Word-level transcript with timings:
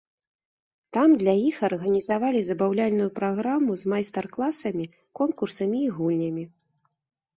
Там 0.95 1.09
для 1.23 1.33
іх 1.49 1.59
арганізавалі 1.67 2.41
забаўляльную 2.49 3.09
праграму 3.21 3.71
з 3.85 3.95
майстар-класамі, 3.95 4.85
конкурсамі 5.21 5.79
і 5.91 5.95
гульнямі. 5.99 6.43